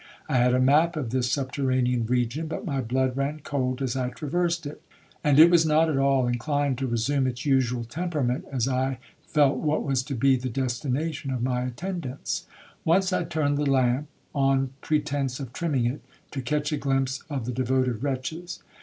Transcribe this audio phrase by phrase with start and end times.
[0.27, 4.09] I had a map of this subterranean region, but my blood ran cold as I
[4.09, 4.81] traversed it;
[5.23, 9.57] and it was not at all inclined to resume its usual temperament, as I felt
[9.59, 12.47] what was to be the destination of my attendants.
[12.83, 17.45] Once I turned the lamp, on pretence of trimming it, to catch a glimpse of
[17.45, 18.63] the devoted wretches.